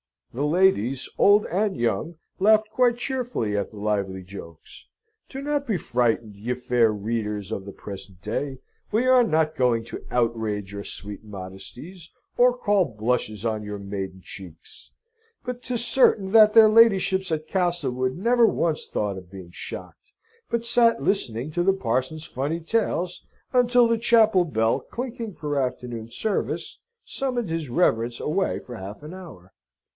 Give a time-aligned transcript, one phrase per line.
[0.33, 4.87] The ladies, old and young, laughed quite cheerfully at the lively jokes.
[5.29, 8.57] Do not be frightened, ye fair readers of the present day!
[8.91, 14.21] We are not going to outrage your sweet modesties, or call blushes on your maiden
[14.23, 14.89] cheeks.
[15.43, 20.13] But 'tis certain that their ladyships at Castlewood never once thought of being shocked,
[20.49, 23.23] but sate listening to the parson's funny tales,
[23.53, 29.13] until the chapel bell, clinking for afternoon service, summoned his reverence away for half an
[29.13, 29.53] hour.